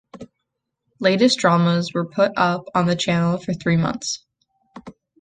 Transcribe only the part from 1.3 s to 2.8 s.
dramas were put up